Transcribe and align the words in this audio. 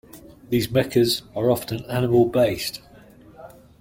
These 0.49 0.69
mechas 0.69 1.21
are 1.35 1.51
often 1.51 1.85
animal-based. 1.85 2.81